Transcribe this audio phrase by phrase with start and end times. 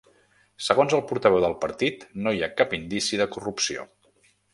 [0.67, 3.85] Segons el portaveu del partit no hi ha cap indici de corrupció.